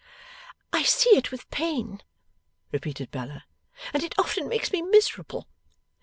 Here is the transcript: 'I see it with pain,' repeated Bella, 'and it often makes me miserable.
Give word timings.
'I 0.73 0.81
see 0.81 1.11
it 1.11 1.31
with 1.31 1.47
pain,' 1.51 2.01
repeated 2.71 3.11
Bella, 3.11 3.45
'and 3.93 4.01
it 4.01 4.15
often 4.17 4.49
makes 4.49 4.71
me 4.71 4.81
miserable. 4.81 5.47